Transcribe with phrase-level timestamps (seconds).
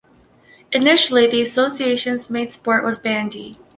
[0.71, 3.59] Initially the association's main sport was bandy.